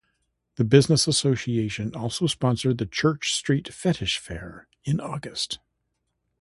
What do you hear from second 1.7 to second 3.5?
also sponsored the Church